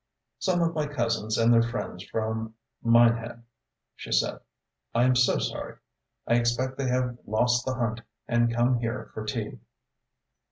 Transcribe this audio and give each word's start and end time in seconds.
"Some 0.39 0.63
of 0.63 0.73
my 0.73 0.87
cousins 0.87 1.37
and 1.37 1.53
their 1.53 1.61
friends 1.61 2.03
from 2.03 2.55
Minehead," 2.81 3.43
she 3.95 4.11
said. 4.11 4.39
"I 4.95 5.03
am 5.03 5.15
so 5.15 5.37
sorry. 5.37 5.77
I 6.25 6.37
expect 6.37 6.79
they 6.79 6.87
have 6.87 7.19
lost 7.27 7.65
the 7.67 7.75
hunt 7.75 8.01
and 8.27 8.51
come 8.51 8.79
here 8.79 9.11
for 9.13 9.23
tea." 9.25 9.59